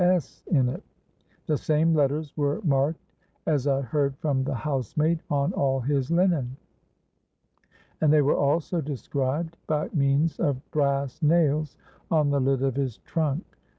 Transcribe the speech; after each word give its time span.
S. 0.03 0.41
in 0.47 0.67
it; 0.67 0.81
the 1.45 1.55
same 1.59 1.93
letters 1.93 2.35
were 2.35 2.59
marked, 2.63 2.99
as 3.45 3.67
I 3.67 3.81
heard 3.81 4.17
from 4.17 4.43
the 4.43 4.55
housemaid, 4.55 5.21
on 5.29 5.53
all 5.53 5.79
his 5.79 6.09
linen; 6.09 6.57
and 8.01 8.11
they 8.11 8.23
were 8.23 8.35
also 8.35 8.81
described 8.81 9.57
by 9.67 9.91
means 9.93 10.39
of 10.39 10.57
brass 10.71 11.21
nails 11.21 11.75
on 12.09 12.31
the 12.31 12.41
lid 12.41 12.63
of 12.63 12.75
his 12.77 12.97
trunk. 12.97 13.45